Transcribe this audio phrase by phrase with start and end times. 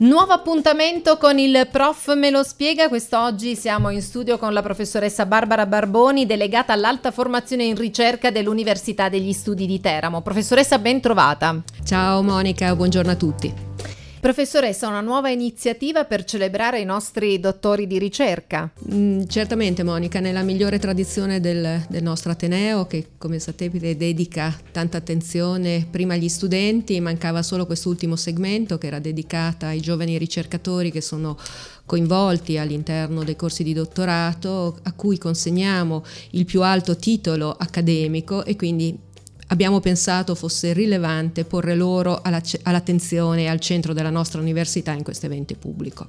[0.00, 2.86] Nuovo appuntamento con il prof me lo spiega.
[2.86, 9.08] Quest'oggi siamo in studio con la professoressa Barbara Barboni, delegata all'alta formazione in ricerca dell'Università
[9.08, 10.20] degli Studi di Teramo.
[10.20, 11.60] Professoressa, ben trovata.
[11.84, 13.52] Ciao Monica, buongiorno a tutti.
[14.20, 18.68] Professoressa, una nuova iniziativa per celebrare i nostri dottori di ricerca.
[18.92, 24.98] Mm, certamente Monica, nella migliore tradizione del, del, nostro Ateneo che come sapete dedica tanta
[24.98, 31.00] attenzione prima agli studenti, mancava solo quest'ultimo segmento che era dedicato ai giovani ricercatori che
[31.00, 31.36] sono
[31.86, 38.56] coinvolti all'interno dei corsi di dottorato a cui consegniamo il più alto titolo accademico e
[38.56, 39.06] quindi
[39.48, 45.26] abbiamo pensato fosse rilevante porre loro all'attenzione e al centro della nostra università in questo
[45.26, 46.06] evento pubblico.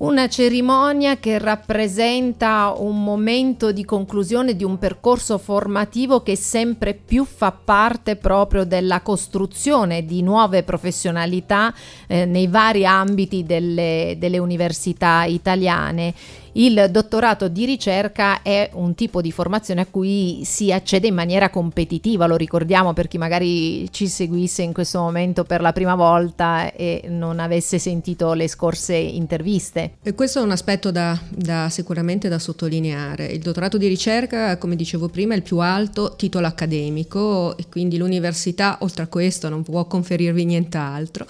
[0.00, 7.26] Una cerimonia che rappresenta un momento di conclusione di un percorso formativo che sempre più
[7.26, 11.74] fa parte proprio della costruzione di nuove professionalità
[12.06, 16.14] eh, nei vari ambiti delle, delle università italiane.
[16.52, 21.48] Il dottorato di ricerca è un tipo di formazione a cui si accede in maniera
[21.48, 26.72] competitiva, lo ricordiamo per chi magari ci seguisse in questo momento per la prima volta
[26.72, 29.92] e non avesse sentito le scorse interviste.
[30.02, 33.26] E questo è un aspetto da, da, sicuramente da sottolineare.
[33.26, 37.96] Il dottorato di ricerca, come dicevo prima, è il più alto titolo accademico e quindi
[37.96, 41.26] l'università, oltre a questo, non può conferirvi nient'altro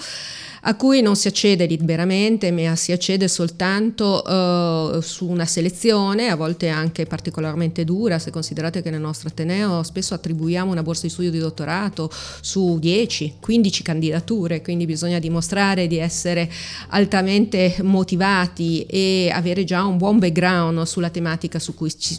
[0.62, 6.36] a cui non si accede liberamente, ma si accede soltanto uh, su una selezione, a
[6.36, 11.10] volte anche particolarmente dura, se considerate che nel nostro Ateneo spesso attribuiamo una borsa di
[11.10, 16.50] studio di dottorato su 10, 15 candidature, quindi bisogna dimostrare di essere
[16.88, 22.18] altamente motivati e avere già un buon background sulla tematica su cui ci,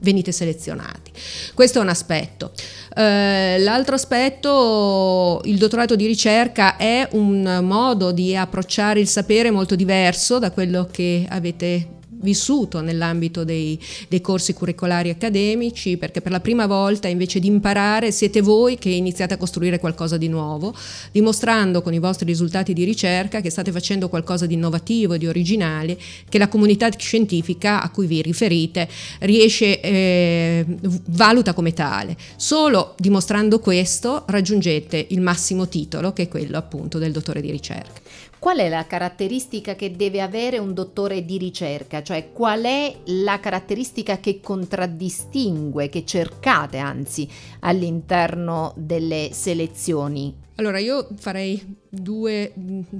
[0.00, 1.10] venite selezionati.
[1.54, 2.52] Questo è un aspetto.
[2.94, 9.74] Uh, l'altro aspetto, il dottorato di ricerca è un modo di approcciare il sapere molto
[9.74, 13.78] diverso da quello che avete vissuto nell'ambito dei,
[14.08, 18.88] dei, corsi curricolari accademici, perché per la prima volta invece di imparare siete voi che
[18.88, 20.74] iniziate a costruire qualcosa di nuovo,
[21.12, 25.26] dimostrando con i vostri risultati di ricerca che state facendo qualcosa di innovativo e di
[25.26, 28.88] originale, che la comunità scientifica a cui vi riferite
[29.20, 30.64] riesce, eh,
[31.06, 32.16] valuta come tale.
[32.36, 38.01] Solo dimostrando questo raggiungete il massimo titolo, che è quello appunto del dottore di ricerca.
[38.42, 42.02] Qual è la caratteristica che deve avere un dottore di ricerca?
[42.02, 47.28] Cioè qual è la caratteristica che contraddistingue, che cercate anzi
[47.60, 50.34] all'interno delle selezioni?
[50.62, 52.52] Allora, io farei due,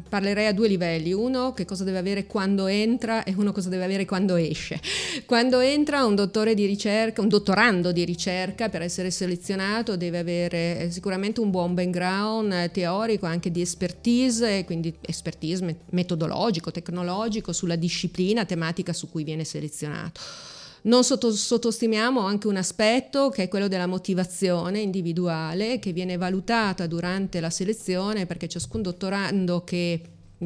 [0.09, 1.12] parlerei a due livelli.
[1.12, 4.81] Uno, che cosa deve avere quando entra e uno cosa deve avere quando esce.
[5.27, 10.81] Quando entra un dottore di ricerca, un dottorando di ricerca, per essere selezionato deve avere
[10.81, 17.77] eh, sicuramente un buon background eh, teorico, anche di expertise, quindi expertise metodologico, tecnologico sulla
[17.77, 20.21] disciplina tematica su cui viene selezionato
[20.82, 26.87] non sotto, sottostimiamo anche un aspetto che è quello della motivazione individuale che viene valutata
[26.87, 30.00] durante la selezione perché ciascun dottorando che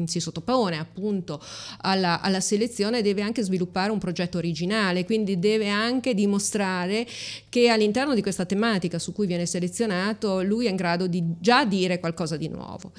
[0.05, 1.41] si sottopone appunto
[1.79, 7.07] alla, alla, selezione deve anche sviluppare un progetto originale, quindi deve anche dimostrare
[7.49, 11.65] che all'interno di questa tematica su cui viene selezionato lui è in grado di già
[11.65, 12.91] dire qualcosa di nuovo.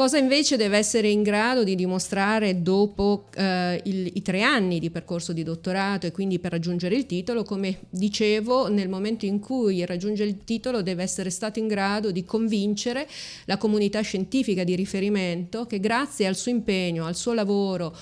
[0.00, 4.88] Cosa invece deve essere in grado di dimostrare dopo eh, il, i tre anni di
[4.88, 7.42] percorso di dottorato e quindi per raggiungere il titolo?
[7.42, 12.24] Come dicevo, nel momento in cui raggiunge il titolo deve essere stato in grado di
[12.24, 13.06] convincere
[13.44, 17.94] la comunità scientifica di riferimento che grazie al suo impegno, al suo lavoro,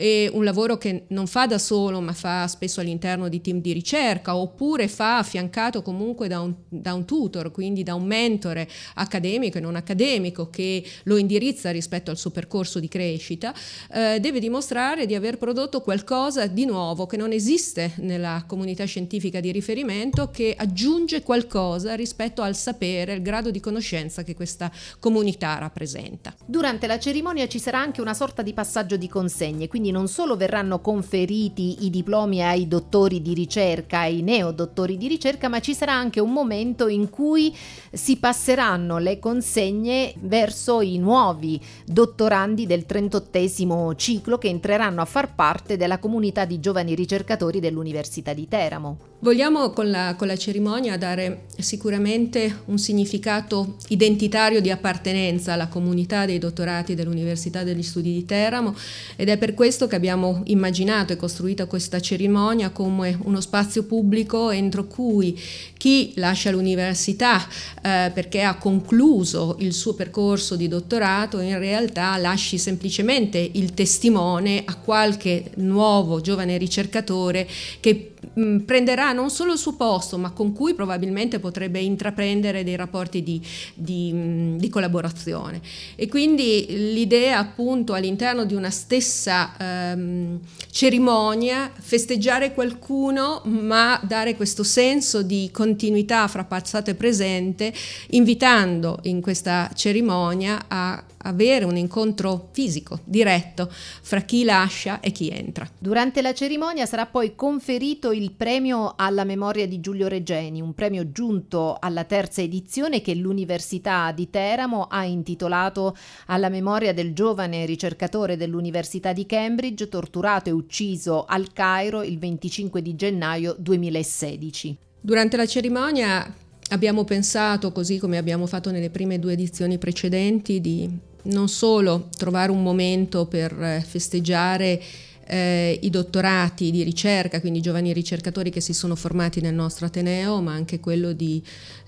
[0.00, 3.72] e un lavoro che non fa da solo ma fa spesso all'interno di team di
[3.72, 9.58] ricerca oppure fa affiancato comunque da un, da un tutor, quindi da un mentore accademico
[9.58, 13.52] e non accademico che lo indirizza rispetto al suo percorso di crescita,
[13.92, 19.40] eh, deve dimostrare di aver prodotto qualcosa di nuovo che non esiste nella comunità scientifica
[19.40, 24.70] di riferimento, che aggiunge qualcosa rispetto al sapere, il grado di conoscenza che questa
[25.00, 26.34] comunità rappresenta.
[26.46, 30.08] Durante la cerimonia ci sarà anche una sorta di passaggio di consegne, quindi quindi non
[30.08, 35.74] solo verranno conferiti i diplomi ai dottori di ricerca, ai neodottori di ricerca, ma ci
[35.74, 37.54] sarà anche un momento in cui
[37.90, 45.34] si passeranno le consegne verso i nuovi dottorandi del 38 ciclo che entreranno a far
[45.34, 49.08] parte della comunità di giovani ricercatori dell'Università di Teramo.
[49.20, 56.24] Vogliamo con la, con la, cerimonia dare sicuramente un significato identitario di appartenenza alla comunità
[56.24, 58.76] dei dottorati dell'Università degli Studi di Teramo
[59.16, 63.84] ed è per questo questo che abbiamo immaginato e costruito questa cerimonia come uno spazio
[63.84, 65.38] pubblico entro cui
[65.76, 67.46] chi lascia l'università
[67.80, 74.64] eh, perché ha concluso il suo percorso di dottorato in realtà lasci semplicemente il testimone
[74.64, 77.46] a qualche nuovo giovane ricercatore
[77.78, 82.76] che mh, prenderà non solo il suo posto ma con cui probabilmente potrebbe intraprendere dei
[82.76, 83.40] rapporti di,
[83.74, 85.60] di, mh, di collaborazione.
[85.94, 89.54] E quindi l'idea appunto all'interno di una stessa
[89.92, 97.72] ehm, cerimonia festeggiare qualcuno ma dare questo senso di continuità fra passato e presente
[98.10, 105.28] invitando in questa cerimonia a avere un incontro fisico, diretto, fra chi lascia e chi
[105.28, 105.68] entra.
[105.78, 111.12] Durante la cerimonia sarà poi conferito il premio alla memoria di Giulio Regeni, un premio
[111.12, 115.96] giunto alla terza edizione che l'Università di Teramo ha intitolato
[116.26, 122.82] alla memoria del giovane ricercatore dell'Università di Cambridge torturato e ucciso al Cairo il 25
[122.82, 124.76] di gennaio 2016.
[125.00, 126.34] Durante la cerimonia
[126.70, 130.88] abbiamo pensato, così come abbiamo fatto nelle prime due edizioni precedenti, di
[131.24, 134.80] non solo trovare un momento per eh, festeggiare
[135.28, 139.86] eh, i dottorati di ricerca, quindi i giovani ricercatori che si sono formati nel nostro
[139.86, 141.42] Ateneo, ma anche quello di,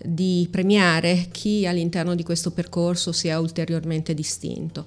[0.05, 4.85] di premiare chi all'interno di questo percorso si è ulteriormente distinto.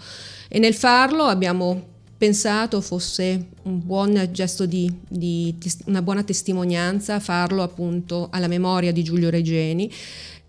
[0.48, 7.64] E nel farlo abbiamo pensato fosse un buon gesto di, di, una buona testimonianza farlo
[7.64, 9.92] appunto alla memoria di Giulio Regeni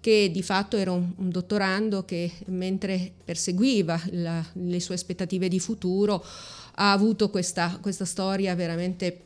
[0.01, 5.59] che di fatto era un, un dottorando che mentre perseguiva la, le sue aspettative di
[5.59, 6.23] futuro
[6.75, 9.21] ha avuto questa, questa storia veramente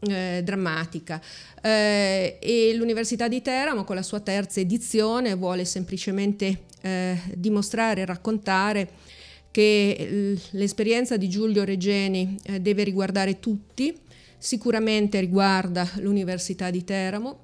[0.00, 1.20] eh, drammatica.
[1.60, 8.06] Eh, e l'Università di Teramo con la sua terza edizione vuole semplicemente eh, dimostrare e
[8.06, 8.90] raccontare
[9.58, 13.92] che l'esperienza di Giulio Regeni eh, deve riguardare tutti,
[14.38, 17.40] sicuramente riguarda l'Università di Teramo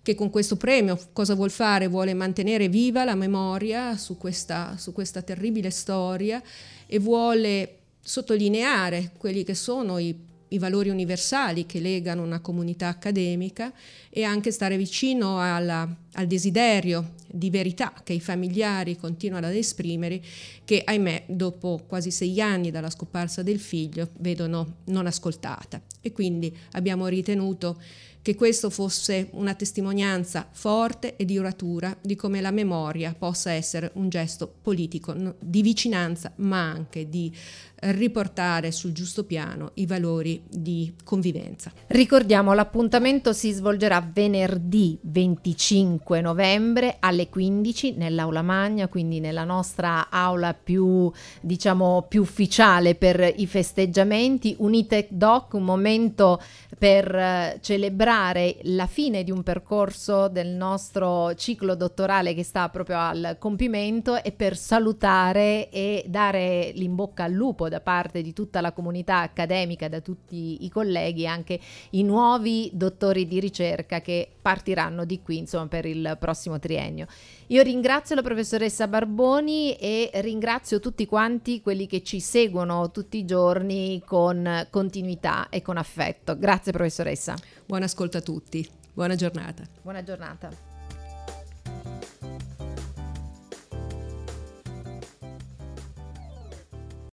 [0.00, 1.86] che con questo premio cosa vuol fare?
[1.86, 6.42] Vuole mantenere viva la memoria su questa, su questa terribile storia
[6.86, 13.72] e vuole sottolineare quelli che sono i i valori universali che legano una comunità accademica
[14.08, 20.20] e anche stare vicino alla, al desiderio di verità che i familiari continuano ad esprimere,
[20.64, 25.80] che ahimè dopo quasi sei anni dalla scomparsa del figlio vedono non ascoltata.
[26.00, 27.78] E quindi abbiamo ritenuto
[28.22, 34.10] che questo fosse una testimonianza forte e duratura di come la memoria possa essere un
[34.10, 37.34] gesto politico di vicinanza, ma anche di
[37.82, 41.72] riportare sul giusto piano i valori di convivenza.
[41.86, 50.54] Ricordiamo l'appuntamento si svolgerà venerdì 25 novembre alle 15 nell'aula magna, quindi nella nostra aula
[50.54, 51.10] più
[51.40, 56.40] diciamo più ufficiale per i festeggiamenti, Unitec Doc, un momento
[56.80, 62.98] per eh, celebrare la fine di un percorso del nostro ciclo dottorale che sta proprio
[62.98, 68.72] al compimento e per salutare e dare l'imbocca al lupo da parte di tutta la
[68.72, 71.60] comunità accademica, da tutti i colleghi, anche
[71.90, 77.06] i nuovi dottori di ricerca che partiranno di qui insomma per il prossimo triennio.
[77.48, 83.24] Io ringrazio la professoressa Barboni e ringrazio tutti quanti quelli che ci seguono tutti i
[83.24, 86.38] giorni con continuità e con affetto.
[86.70, 87.36] Grazie professoressa.
[87.66, 88.68] Buon ascolto a tutti.
[88.92, 89.64] Buona giornata.
[89.82, 90.69] Buona giornata.